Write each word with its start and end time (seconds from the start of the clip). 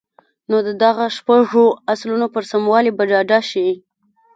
نو 0.49 0.57
د 0.67 0.69
دغو 0.83 1.05
شپږو 1.17 1.65
اصلونو 1.93 2.27
پر 2.33 2.43
سموالي 2.51 2.91
به 2.97 3.03
ډاډه 3.11 3.39
شئ. 3.49 3.69